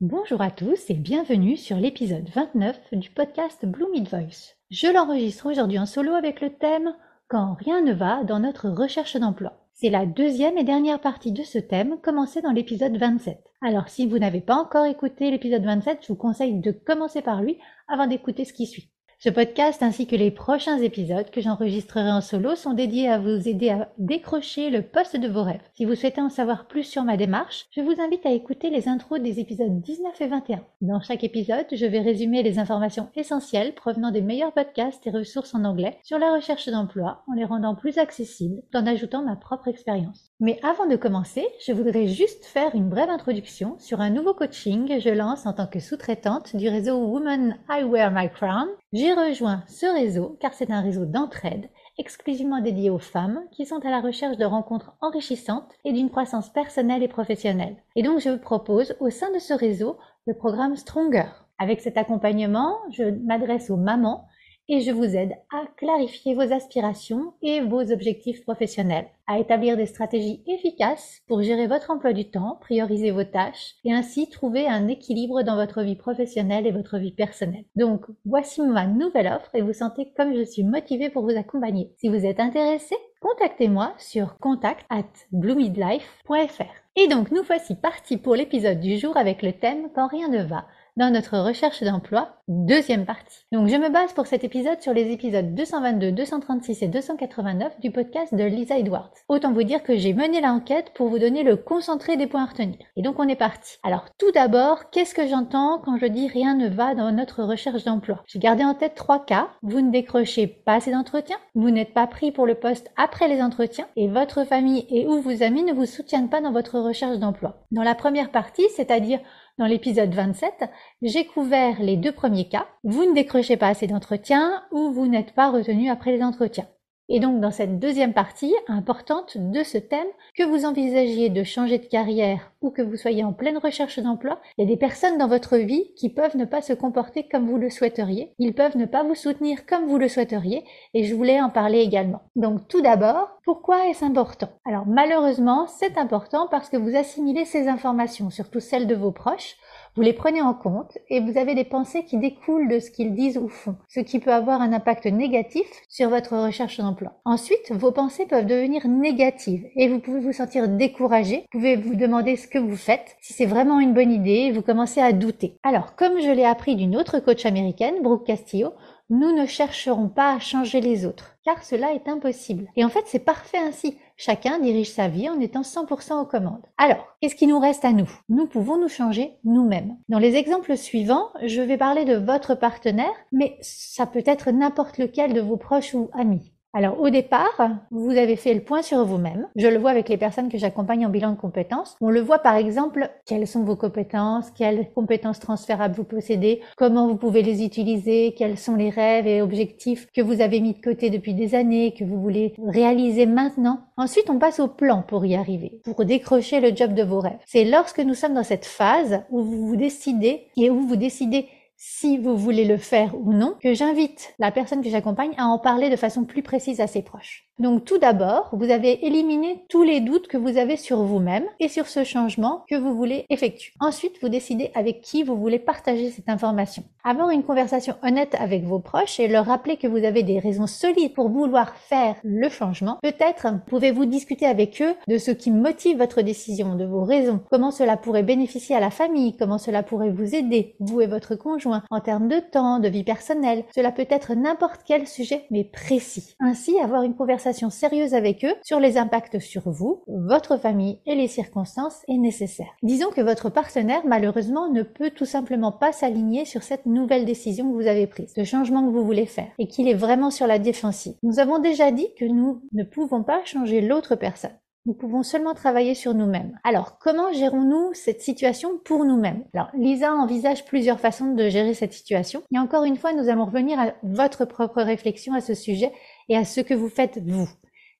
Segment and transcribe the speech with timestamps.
[0.00, 4.54] Bonjour à tous et bienvenue sur l'épisode 29 du podcast Blue Mid Voice.
[4.70, 6.94] Je l'enregistre aujourd'hui en solo avec le thème
[7.26, 9.54] Quand rien ne va dans notre recherche d'emploi.
[9.74, 13.40] C'est la deuxième et dernière partie de ce thème commencée dans l'épisode 27.
[13.60, 17.42] Alors si vous n'avez pas encore écouté l'épisode 27, je vous conseille de commencer par
[17.42, 17.58] lui
[17.88, 18.92] avant d'écouter ce qui suit.
[19.20, 23.48] Ce podcast ainsi que les prochains épisodes que j'enregistrerai en solo sont dédiés à vous
[23.48, 25.68] aider à décrocher le poste de vos rêves.
[25.74, 28.86] Si vous souhaitez en savoir plus sur ma démarche, je vous invite à écouter les
[28.86, 30.64] intros des épisodes 19 et 21.
[30.82, 35.52] Dans chaque épisode, je vais résumer les informations essentielles provenant des meilleurs podcasts et ressources
[35.52, 39.66] en anglais sur la recherche d'emploi en les rendant plus accessibles en ajoutant ma propre
[39.66, 40.27] expérience.
[40.40, 44.86] Mais avant de commencer, je voudrais juste faire une brève introduction sur un nouveau coaching
[44.86, 48.68] que je lance en tant que sous-traitante du réseau Women I Wear My Crown.
[48.92, 53.84] J'ai rejoint ce réseau car c'est un réseau d'entraide exclusivement dédié aux femmes qui sont
[53.84, 57.74] à la recherche de rencontres enrichissantes et d'une croissance personnelle et professionnelle.
[57.96, 61.26] Et donc je propose au sein de ce réseau le programme Stronger.
[61.58, 64.28] Avec cet accompagnement, je m'adresse aux mamans
[64.68, 69.86] et je vous aide à clarifier vos aspirations et vos objectifs professionnels, à établir des
[69.86, 74.88] stratégies efficaces pour gérer votre emploi du temps, prioriser vos tâches et ainsi trouver un
[74.88, 77.64] équilibre dans votre vie professionnelle et votre vie personnelle.
[77.76, 81.92] Donc, voici ma nouvelle offre et vous sentez comme je suis motivée pour vous accompagner.
[81.96, 86.62] Si vous êtes intéressé, contactez-moi sur contact at bluemidlife.fr.
[86.96, 90.42] Et donc, nous voici partis pour l'épisode du jour avec le thème Quand rien ne
[90.42, 90.66] va
[90.98, 93.46] dans notre recherche d'emploi, deuxième partie.
[93.52, 97.92] Donc je me base pour cet épisode sur les épisodes 222, 236 et 289 du
[97.92, 99.12] podcast de Lisa Edwards.
[99.28, 102.46] Autant vous dire que j'ai mené l'enquête pour vous donner le concentré des points à
[102.46, 102.78] retenir.
[102.96, 103.78] Et donc on est parti.
[103.84, 107.84] Alors tout d'abord, qu'est-ce que j'entends quand je dis rien ne va dans notre recherche
[107.84, 108.24] d'emploi?
[108.26, 109.50] J'ai gardé en tête trois cas.
[109.62, 113.40] Vous ne décrochez pas assez d'entretiens, vous n'êtes pas pris pour le poste après les
[113.40, 117.18] entretiens et votre famille et ou vos amis ne vous soutiennent pas dans votre recherche
[117.18, 117.62] d'emploi.
[117.70, 119.20] Dans la première partie, c'est-à-dire
[119.58, 120.70] dans l'épisode 27,
[121.02, 122.66] j'ai couvert les deux premiers cas.
[122.84, 126.68] Vous ne décrochez pas assez d'entretiens ou vous n'êtes pas retenu après les entretiens.
[127.08, 131.78] Et donc dans cette deuxième partie importante de ce thème, que vous envisagiez de changer
[131.78, 135.18] de carrière ou que vous soyez en pleine recherche d'emploi, il y a des personnes
[135.18, 138.76] dans votre vie qui peuvent ne pas se comporter comme vous le souhaiteriez, ils peuvent
[138.76, 140.64] ne pas vous soutenir comme vous le souhaiteriez,
[140.94, 142.22] et je voulais en parler également.
[142.36, 144.48] Donc tout d'abord, pourquoi est-ce important?
[144.66, 149.56] Alors malheureusement, c'est important parce que vous assimilez ces informations, surtout celles de vos proches,
[149.96, 153.14] vous les prenez en compte et vous avez des pensées qui découlent de ce qu'ils
[153.14, 157.14] disent ou font, ce qui peut avoir un impact négatif sur votre recherche d'emploi.
[157.24, 161.94] Ensuite, vos pensées peuvent devenir négatives et vous pouvez vous sentir découragé, vous pouvez vous
[161.94, 165.58] demander ce que vous faites, si c'est vraiment une bonne idée vous commencez à douter.
[165.62, 168.72] Alors, comme je l'ai appris d'une autre coach américaine, Brooke Castillo,
[169.10, 172.68] nous ne chercherons pas à changer les autres, car cela est impossible.
[172.76, 173.96] Et en fait, c'est parfait ainsi.
[174.16, 176.66] Chacun dirige sa vie en étant 100% aux commandes.
[176.76, 178.10] Alors, qu'est-ce qui nous reste à nous?
[178.28, 179.96] Nous pouvons nous changer nous-mêmes.
[180.08, 184.98] Dans les exemples suivants, je vais parler de votre partenaire, mais ça peut être n'importe
[184.98, 186.52] lequel de vos proches ou amis.
[186.78, 189.48] Alors au départ, vous avez fait le point sur vous-même.
[189.56, 191.96] Je le vois avec les personnes que j'accompagne en bilan de compétences.
[192.00, 197.08] On le voit par exemple, quelles sont vos compétences, quelles compétences transférables vous possédez, comment
[197.08, 200.80] vous pouvez les utiliser, quels sont les rêves et objectifs que vous avez mis de
[200.80, 203.80] côté depuis des années, que vous voulez réaliser maintenant.
[203.96, 207.40] Ensuite, on passe au plan pour y arriver, pour décrocher le job de vos rêves.
[207.44, 211.48] C'est lorsque nous sommes dans cette phase où vous vous décidez et où vous décidez
[211.80, 215.58] si vous voulez le faire ou non, que j'invite la personne que j'accompagne à en
[215.58, 217.48] parler de façon plus précise à ses proches.
[217.60, 221.68] Donc tout d'abord, vous avez éliminé tous les doutes que vous avez sur vous-même et
[221.68, 223.72] sur ce changement que vous voulez effectuer.
[223.80, 226.84] Ensuite, vous décidez avec qui vous voulez partager cette information.
[227.02, 230.68] Avoir une conversation honnête avec vos proches et leur rappeler que vous avez des raisons
[230.68, 232.98] solides pour vouloir faire le changement.
[233.02, 237.72] Peut-être pouvez-vous discuter avec eux de ce qui motive votre décision, de vos raisons, comment
[237.72, 241.67] cela pourrait bénéficier à la famille, comment cela pourrait vous aider, vous et votre conjoint,
[241.90, 243.64] en termes de temps, de vie personnelle.
[243.74, 246.34] Cela peut être n'importe quel sujet, mais précis.
[246.40, 251.14] Ainsi, avoir une conversation sérieuse avec eux sur les impacts sur vous, votre famille et
[251.14, 252.74] les circonstances est nécessaire.
[252.82, 257.70] Disons que votre partenaire malheureusement ne peut tout simplement pas s'aligner sur cette nouvelle décision
[257.70, 260.46] que vous avez prise, ce changement que vous voulez faire, et qu'il est vraiment sur
[260.46, 261.14] la défensive.
[261.22, 264.52] Nous avons déjà dit que nous ne pouvons pas changer l'autre personne.
[264.88, 266.58] Nous pouvons seulement travailler sur nous-mêmes.
[266.64, 269.44] Alors, comment gérons-nous cette situation pour nous-mêmes?
[269.52, 272.42] Alors, Lisa envisage plusieurs façons de gérer cette situation.
[272.54, 275.92] Et encore une fois, nous allons revenir à votre propre réflexion à ce sujet
[276.30, 277.46] et à ce que vous faites vous.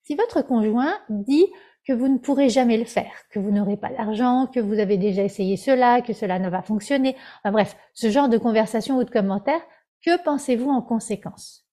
[0.01, 1.45] Si votre conjoint dit
[1.87, 4.97] que vous ne pourrez jamais le faire, que vous n'aurez pas d'argent, que vous avez
[4.97, 9.03] déjà essayé cela, que cela ne va fonctionner, enfin bref, ce genre de conversation ou
[9.03, 9.61] de commentaires,
[10.03, 11.67] que pensez-vous en conséquence?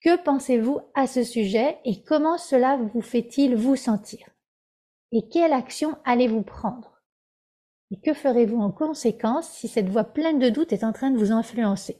[0.00, 4.31] Que pensez-vous à ce sujet et comment cela vous fait-il vous sentir?
[5.14, 7.02] Et quelle action allez-vous prendre?
[7.90, 11.18] Et que ferez-vous en conséquence si cette voix pleine de doute est en train de
[11.18, 11.98] vous influencer?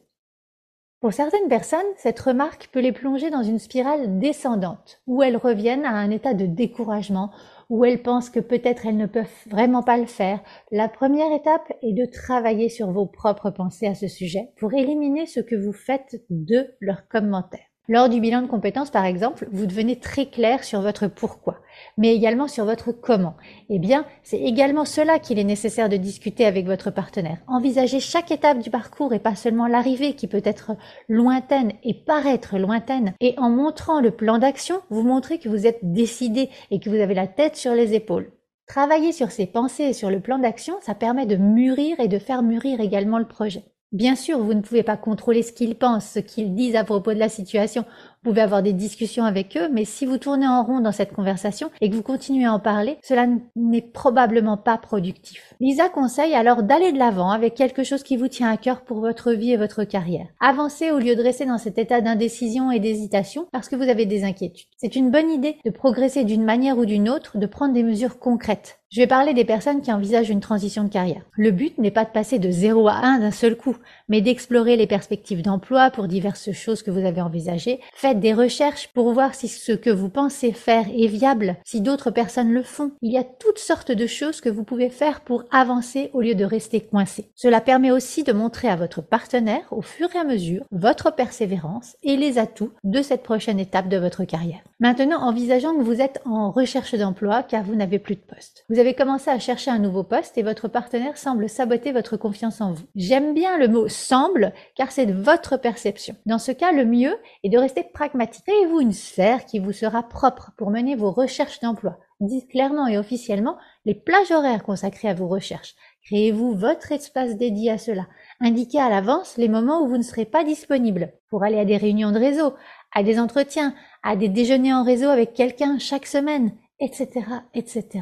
[0.98, 5.84] Pour certaines personnes, cette remarque peut les plonger dans une spirale descendante, où elles reviennent
[5.84, 7.30] à un état de découragement,
[7.68, 10.40] où elles pensent que peut-être elles ne peuvent vraiment pas le faire.
[10.70, 15.26] La première étape est de travailler sur vos propres pensées à ce sujet pour éliminer
[15.26, 17.71] ce que vous faites de leurs commentaires.
[17.88, 21.58] Lors du bilan de compétences, par exemple, vous devenez très clair sur votre pourquoi,
[21.98, 23.34] mais également sur votre comment.
[23.70, 27.38] Eh bien, c'est également cela qu'il est nécessaire de discuter avec votre partenaire.
[27.48, 30.76] Envisagez chaque étape du parcours et pas seulement l'arrivée qui peut être
[31.08, 33.14] lointaine et paraître lointaine.
[33.20, 37.00] Et en montrant le plan d'action, vous montrez que vous êtes décidé et que vous
[37.00, 38.30] avez la tête sur les épaules.
[38.68, 42.20] Travailler sur ces pensées et sur le plan d'action, ça permet de mûrir et de
[42.20, 43.64] faire mûrir également le projet.
[43.92, 47.12] Bien sûr, vous ne pouvez pas contrôler ce qu'ils pensent, ce qu'ils disent à propos
[47.12, 47.84] de la situation.
[48.24, 51.12] Vous pouvez avoir des discussions avec eux, mais si vous tournez en rond dans cette
[51.12, 53.26] conversation et que vous continuez à en parler, cela
[53.56, 55.54] n'est probablement pas productif.
[55.58, 59.00] Lisa conseille alors d'aller de l'avant avec quelque chose qui vous tient à cœur pour
[59.00, 60.28] votre vie et votre carrière.
[60.38, 64.06] Avancez au lieu de rester dans cet état d'indécision et d'hésitation parce que vous avez
[64.06, 64.68] des inquiétudes.
[64.76, 68.20] C'est une bonne idée de progresser d'une manière ou d'une autre, de prendre des mesures
[68.20, 68.78] concrètes.
[68.92, 71.22] Je vais parler des personnes qui envisagent une transition de carrière.
[71.32, 73.78] Le but n'est pas de passer de 0 à 1 d'un seul coup,
[74.10, 77.80] mais d'explorer les perspectives d'emploi pour diverses choses que vous avez envisagées.
[78.14, 82.52] Des recherches pour voir si ce que vous pensez faire est viable, si d'autres personnes
[82.52, 82.92] le font.
[83.00, 86.34] Il y a toutes sortes de choses que vous pouvez faire pour avancer au lieu
[86.34, 87.30] de rester coincé.
[87.34, 91.96] Cela permet aussi de montrer à votre partenaire au fur et à mesure votre persévérance
[92.02, 94.60] et les atouts de cette prochaine étape de votre carrière.
[94.82, 98.64] Maintenant, envisageons que vous êtes en recherche d'emploi car vous n'avez plus de poste.
[98.68, 102.60] Vous avez commencé à chercher un nouveau poste et votre partenaire semble saboter votre confiance
[102.60, 102.82] en vous.
[102.96, 106.16] J'aime bien le mot semble car c'est votre perception.
[106.26, 107.14] Dans ce cas, le mieux
[107.44, 108.44] est de rester pragmatique.
[108.44, 112.00] Créez-vous une sphère qui vous sera propre pour mener vos recherches d'emploi?
[112.18, 115.76] Dites clairement et officiellement les plages horaires consacrées à vos recherches.
[116.06, 118.08] Créez-vous votre espace dédié à cela?
[118.40, 121.76] Indiquez à l'avance les moments où vous ne serez pas disponible pour aller à des
[121.76, 122.54] réunions de réseau,
[122.94, 127.08] à des entretiens, à des déjeuners en réseau avec quelqu'un chaque semaine, etc.,
[127.54, 128.00] etc.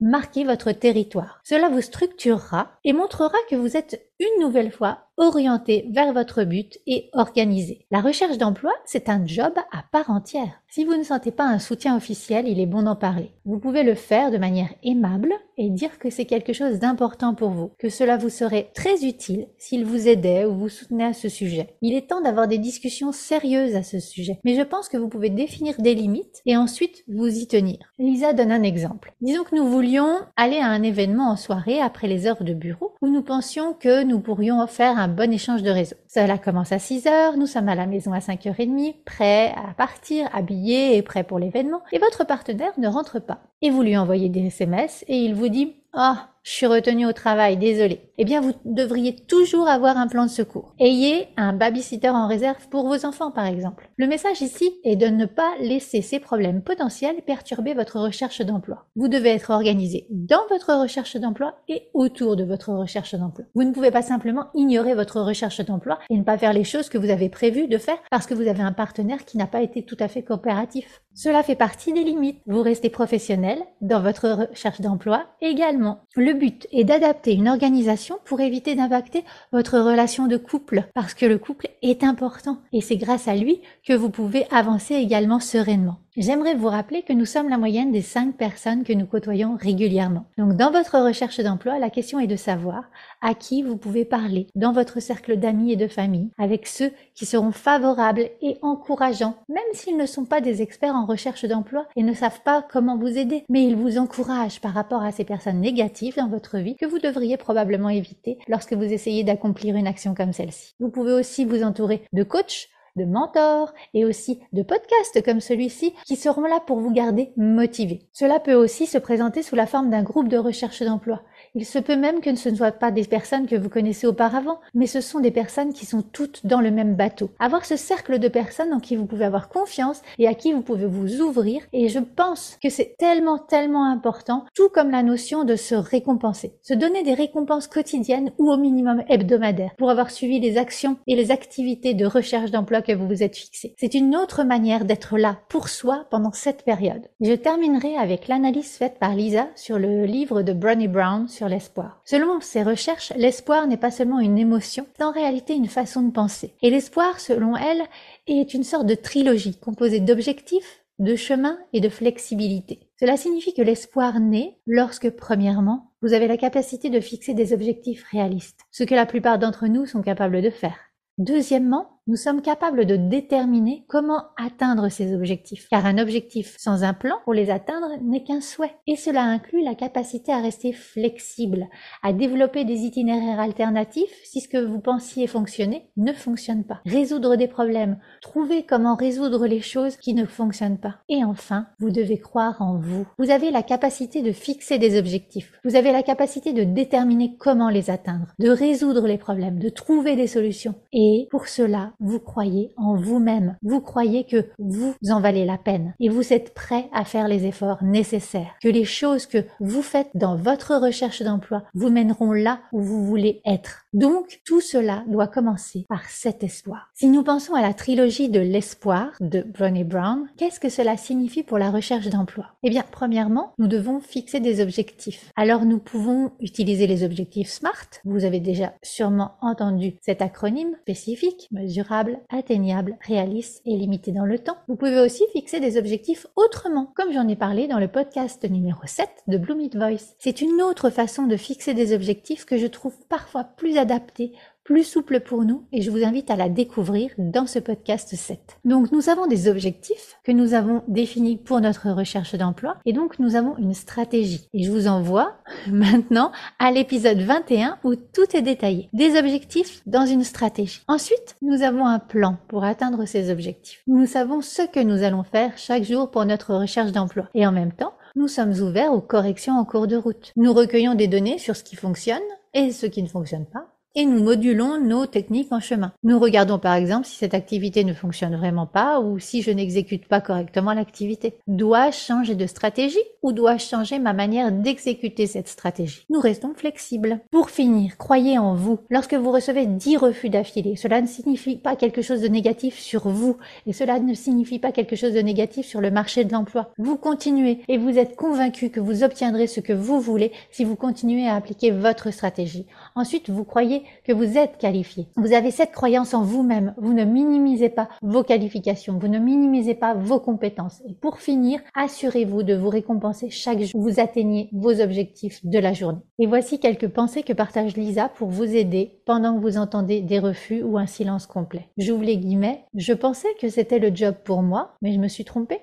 [0.00, 1.40] Marquez votre territoire.
[1.44, 6.78] Cela vous structurera et montrera que vous êtes une nouvelle fois orienté vers votre but
[6.86, 7.86] et organisé.
[7.90, 10.62] La recherche d'emploi, c'est un job à part entière.
[10.68, 13.32] Si vous ne sentez pas un soutien officiel, il est bon d'en parler.
[13.44, 17.50] Vous pouvez le faire de manière aimable et dire que c'est quelque chose d'important pour
[17.50, 21.28] vous, que cela vous serait très utile s'il vous aidait ou vous soutenait à ce
[21.28, 21.74] sujet.
[21.82, 25.08] Il est temps d'avoir des discussions sérieuses à ce sujet, mais je pense que vous
[25.08, 27.78] pouvez définir des limites et ensuite vous y tenir.
[27.98, 29.14] Lisa donne un exemple.
[29.20, 32.94] Disons que nous voulions aller à un événement en soirée après les heures de bureau
[33.00, 35.94] où nous pensions que nous pourrions faire un bon échange de réseau.
[36.08, 40.28] Cela commence à 6 heures, nous sommes à la maison à 5h30, prêts à partir,
[40.34, 43.42] habillés et prêts pour l'événement, et votre partenaire ne rentre pas.
[43.62, 47.12] Et vous lui envoyez des SMS et il vous dit Ah, je suis retenu au
[47.12, 48.07] travail, désolé.
[48.20, 50.74] Eh bien, vous devriez toujours avoir un plan de secours.
[50.80, 53.88] Ayez un babysitter en réserve pour vos enfants, par exemple.
[53.96, 58.86] Le message ici est de ne pas laisser ces problèmes potentiels perturber votre recherche d'emploi.
[58.96, 63.44] Vous devez être organisé dans votre recherche d'emploi et autour de votre recherche d'emploi.
[63.54, 66.88] Vous ne pouvez pas simplement ignorer votre recherche d'emploi et ne pas faire les choses
[66.88, 69.62] que vous avez prévu de faire parce que vous avez un partenaire qui n'a pas
[69.62, 71.02] été tout à fait coopératif.
[71.14, 72.40] Cela fait partie des limites.
[72.46, 76.00] Vous restez professionnel dans votre recherche d'emploi également.
[76.14, 81.26] Le but est d'adapter une organisation pour éviter d'impacter votre relation de couple parce que
[81.26, 85.98] le couple est important et c'est grâce à lui que vous pouvez avancer également sereinement.
[86.20, 90.24] J'aimerais vous rappeler que nous sommes la moyenne des cinq personnes que nous côtoyons régulièrement.
[90.36, 94.48] Donc dans votre recherche d'emploi, la question est de savoir à qui vous pouvez parler
[94.56, 99.62] dans votre cercle d'amis et de famille, avec ceux qui seront favorables et encourageants, même
[99.74, 103.16] s'ils ne sont pas des experts en recherche d'emploi et ne savent pas comment vous
[103.16, 106.86] aider, mais ils vous encouragent par rapport à ces personnes négatives dans votre vie que
[106.86, 110.74] vous devriez probablement éviter lorsque vous essayez d'accomplir une action comme celle-ci.
[110.80, 115.94] Vous pouvez aussi vous entourer de coachs de mentors et aussi de podcasts comme celui-ci
[116.04, 118.02] qui seront là pour vous garder motivé.
[118.12, 121.22] Cela peut aussi se présenter sous la forme d'un groupe de recherche d'emploi.
[121.54, 124.60] Il se peut même que ce ne soient pas des personnes que vous connaissez auparavant,
[124.74, 127.30] mais ce sont des personnes qui sont toutes dans le même bateau.
[127.38, 130.62] Avoir ce cercle de personnes en qui vous pouvez avoir confiance et à qui vous
[130.62, 135.44] pouvez vous ouvrir, et je pense que c'est tellement, tellement important, tout comme la notion
[135.44, 136.54] de se récompenser.
[136.62, 141.16] Se donner des récompenses quotidiennes ou au minimum hebdomadaires pour avoir suivi les actions et
[141.16, 143.74] les activités de recherche d'emploi que vous vous êtes fixées.
[143.78, 147.08] C'est une autre manière d'être là pour soi pendant cette période.
[147.20, 152.00] Je terminerai avec l'analyse faite par Lisa sur le livre de Bronnie Brown l'espoir.
[152.04, 156.10] Selon ses recherches, l'espoir n'est pas seulement une émotion, c'est en réalité une façon de
[156.10, 156.54] penser.
[156.62, 157.82] Et l'espoir, selon elle,
[158.26, 162.90] est une sorte de trilogie composée d'objectifs, de chemins et de flexibilité.
[162.98, 168.04] Cela signifie que l'espoir naît lorsque, premièrement, vous avez la capacité de fixer des objectifs
[168.10, 170.78] réalistes, ce que la plupart d'entre nous sont capables de faire.
[171.18, 175.68] Deuxièmement, nous sommes capables de déterminer comment atteindre ces objectifs.
[175.68, 178.74] Car un objectif sans un plan pour les atteindre n'est qu'un souhait.
[178.86, 181.66] Et cela inclut la capacité à rester flexible,
[182.02, 186.80] à développer des itinéraires alternatifs si ce que vous pensiez fonctionner ne fonctionne pas.
[186.86, 191.00] Résoudre des problèmes, trouver comment résoudre les choses qui ne fonctionnent pas.
[191.10, 193.06] Et enfin, vous devez croire en vous.
[193.18, 195.52] Vous avez la capacité de fixer des objectifs.
[195.62, 200.16] Vous avez la capacité de déterminer comment les atteindre, de résoudre les problèmes, de trouver
[200.16, 200.74] des solutions.
[200.94, 205.94] Et pour cela, vous croyez en vous-même, vous croyez que vous en valez la peine
[206.00, 210.10] et vous êtes prêt à faire les efforts nécessaires, que les choses que vous faites
[210.14, 213.84] dans votre recherche d'emploi vous mèneront là où vous voulez être.
[213.92, 216.90] Donc tout cela doit commencer par cet espoir.
[216.94, 221.42] Si nous pensons à la trilogie de l'espoir de Brené Brown, qu'est-ce que cela signifie
[221.42, 222.46] pour la recherche d'emploi?
[222.62, 225.32] Eh bien, premièrement, nous devons fixer des objectifs.
[225.36, 227.88] Alors nous pouvons utiliser les objectifs SMART.
[228.04, 231.87] Vous avez déjà sûrement entendu cet acronyme spécifique, mesure
[232.28, 234.58] atteignable, réaliste et limité dans le temps.
[234.68, 238.80] Vous pouvez aussi fixer des objectifs autrement, comme j'en ai parlé dans le podcast numéro
[238.84, 240.14] 7 de Bloom Voice.
[240.18, 244.32] C'est une autre façon de fixer des objectifs que je trouve parfois plus adaptée
[244.68, 248.58] plus souple pour nous et je vous invite à la découvrir dans ce podcast 7.
[248.66, 253.18] Donc nous avons des objectifs que nous avons définis pour notre recherche d'emploi et donc
[253.18, 254.46] nous avons une stratégie.
[254.52, 258.90] Et je vous envoie maintenant à l'épisode 21 où tout est détaillé.
[258.92, 260.82] Des objectifs dans une stratégie.
[260.86, 263.82] Ensuite, nous avons un plan pour atteindre ces objectifs.
[263.86, 267.30] Nous savons ce que nous allons faire chaque jour pour notre recherche d'emploi.
[267.32, 270.30] Et en même temps, nous sommes ouverts aux corrections en cours de route.
[270.36, 272.20] Nous recueillons des données sur ce qui fonctionne
[272.52, 273.66] et ce qui ne fonctionne pas
[273.98, 275.92] et nous modulons nos techniques en chemin.
[276.04, 280.06] Nous regardons par exemple si cette activité ne fonctionne vraiment pas ou si je n'exécute
[280.06, 281.34] pas correctement l'activité.
[281.48, 286.06] Dois-je changer de stratégie ou dois-je changer ma manière d'exécuter cette stratégie?
[286.10, 287.18] Nous restons flexibles.
[287.32, 288.78] Pour finir, croyez en vous.
[288.88, 293.08] Lorsque vous recevez 10 refus d'affilée, cela ne signifie pas quelque chose de négatif sur
[293.08, 293.36] vous
[293.66, 296.70] et cela ne signifie pas quelque chose de négatif sur le marché de l'emploi.
[296.78, 300.76] Vous continuez et vous êtes convaincu que vous obtiendrez ce que vous voulez si vous
[300.76, 302.66] continuez à appliquer votre stratégie.
[302.94, 305.08] Ensuite, vous croyez que vous êtes qualifié.
[305.16, 306.74] Vous avez cette croyance en vous-même.
[306.78, 308.98] Vous ne minimisez pas vos qualifications.
[308.98, 310.82] Vous ne minimisez pas vos compétences.
[310.88, 315.72] Et pour finir, assurez-vous de vous récompenser chaque jour vous atteignez vos objectifs de la
[315.72, 316.00] journée.
[316.18, 320.18] Et voici quelques pensées que partage Lisa pour vous aider pendant que vous entendez des
[320.18, 321.68] refus ou un silence complet.
[321.78, 322.64] J'ouvre les guillemets.
[322.74, 325.60] Je pensais que c'était le job pour moi, mais je me suis trompée.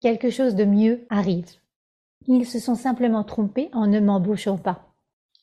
[0.00, 1.46] Quelque chose de mieux arrive.
[2.26, 4.85] Ils se sont simplement trompés en ne m'embauchant pas.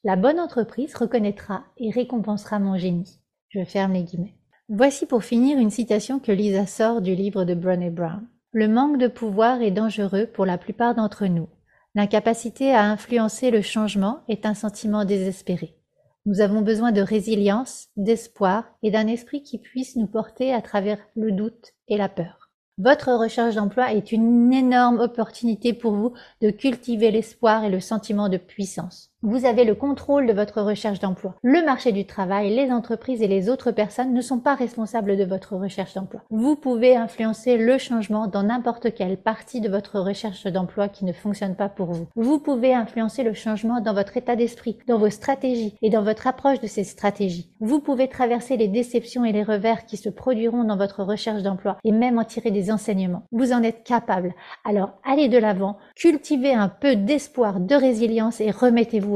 [0.05, 3.21] La bonne entreprise reconnaîtra et récompensera mon génie.
[3.47, 4.35] Je ferme les guillemets.
[4.67, 8.27] Voici pour finir une citation que Lisa sort du livre de Brené Brown.
[8.51, 11.47] Le manque de pouvoir est dangereux pour la plupart d'entre nous.
[11.95, 15.77] L'incapacité à influencer le changement est un sentiment désespéré.
[16.25, 20.99] Nous avons besoin de résilience, d'espoir et d'un esprit qui puisse nous porter à travers
[21.15, 22.49] le doute et la peur.
[22.77, 28.27] Votre recherche d'emploi est une énorme opportunité pour vous de cultiver l'espoir et le sentiment
[28.27, 29.12] de puissance.
[29.25, 31.35] Vous avez le contrôle de votre recherche d'emploi.
[31.43, 35.23] Le marché du travail, les entreprises et les autres personnes ne sont pas responsables de
[35.23, 36.23] votre recherche d'emploi.
[36.29, 41.13] Vous pouvez influencer le changement dans n'importe quelle partie de votre recherche d'emploi qui ne
[41.13, 42.07] fonctionne pas pour vous.
[42.17, 46.27] Vous pouvez influencer le changement dans votre état d'esprit, dans vos stratégies et dans votre
[46.27, 47.49] approche de ces stratégies.
[47.61, 51.77] Vous pouvez traverser les déceptions et les revers qui se produiront dans votre recherche d'emploi
[51.85, 53.23] et même en tirer des enseignements.
[53.31, 54.33] Vous en êtes capable.
[54.65, 59.12] Alors allez de l'avant, cultivez un peu d'espoir, de résilience et remettez-vous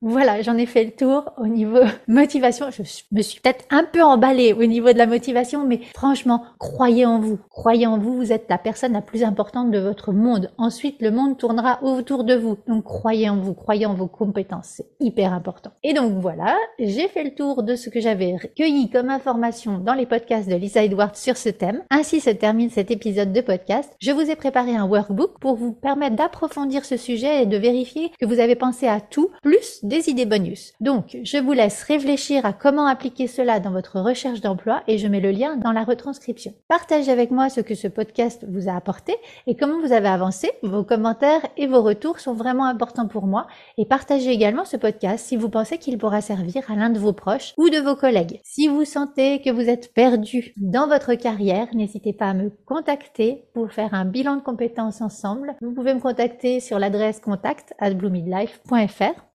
[0.00, 2.66] Voilà, j'en ai fait le tour au niveau motivation.
[2.70, 2.82] Je
[3.12, 7.18] me suis peut-être un peu emballée au niveau de la motivation, mais franchement, croyez en
[7.18, 7.38] vous.
[7.50, 10.50] Croyez en vous, vous êtes la personne la plus importante de votre monde.
[10.58, 12.58] Ensuite, le monde tournera autour de vous.
[12.66, 14.74] Donc, croyez en vous, croyez en vos compétences.
[14.76, 15.70] C'est hyper important.
[15.82, 19.94] Et donc, voilà, j'ai fait le tour de ce que j'avais recueilli comme information dans
[19.94, 21.82] les podcasts de Lisa Edwards sur ce thème.
[21.90, 23.90] Ainsi se termine cet épisode de podcast.
[24.00, 28.10] Je vous ai préparé un workbook pour vous permettre d'approfondir ce sujet et de vérifier
[28.20, 30.72] que vous avez pensé à tout plus des idées bonus.
[30.80, 35.08] Donc, je vous laisse réfléchir à comment appliquer cela dans votre recherche d'emploi et je
[35.08, 36.54] mets le lien dans la retranscription.
[36.68, 40.50] Partagez avec moi ce que ce podcast vous a apporté et comment vous avez avancé.
[40.62, 43.46] Vos commentaires et vos retours sont vraiment importants pour moi
[43.78, 47.12] et partagez également ce podcast si vous pensez qu'il pourra servir à l'un de vos
[47.12, 48.40] proches ou de vos collègues.
[48.44, 53.44] Si vous sentez que vous êtes perdu dans votre carrière, n'hésitez pas à me contacter
[53.54, 55.54] pour faire un bilan de compétences ensemble.
[55.60, 57.90] Vous pouvez me contacter sur l'adresse contact at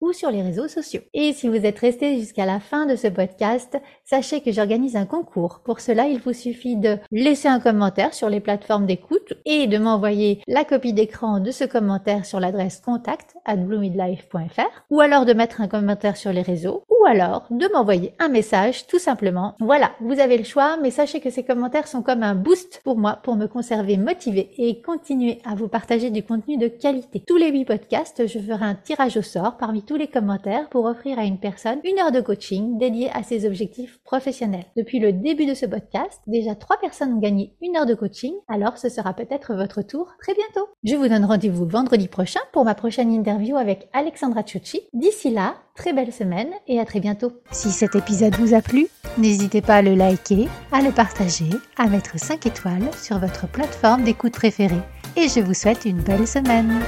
[0.02, 1.02] ou sur les réseaux sociaux.
[1.14, 5.06] Et si vous êtes resté jusqu'à la fin de ce podcast, sachez que j'organise un
[5.06, 5.62] concours.
[5.64, 9.78] Pour cela, il vous suffit de laisser un commentaire sur les plateformes d'écoute et de
[9.78, 13.58] m'envoyer la copie d'écran de ce commentaire sur l'adresse contact at
[14.90, 18.88] ou alors de mettre un commentaire sur les réseaux ou alors de m'envoyer un message
[18.88, 19.56] tout simplement.
[19.60, 22.98] Voilà, vous avez le choix, mais sachez que ces commentaires sont comme un boost pour
[22.98, 27.24] moi pour me conserver motivé et continuer à vous partager du contenu de qualité.
[27.26, 31.20] Tous les huit podcasts, je ferai un tirage au sort tous les commentaires pour offrir
[31.20, 34.66] à une personne une heure de coaching dédiée à ses objectifs professionnels.
[34.76, 38.34] Depuis le début de ce podcast, déjà trois personnes ont gagné une heure de coaching,
[38.48, 40.68] alors ce sera peut-être votre tour très bientôt.
[40.84, 44.82] Je vous donne rendez-vous vendredi prochain pour ma prochaine interview avec Alexandra Ciucci.
[44.94, 47.34] D'ici là, très belle semaine et à très bientôt.
[47.52, 51.88] Si cet épisode vous a plu, n'hésitez pas à le liker, à le partager, à
[51.88, 54.82] mettre 5 étoiles sur votre plateforme d'écoute préférée.
[55.18, 56.82] Et je vous souhaite une belle semaine.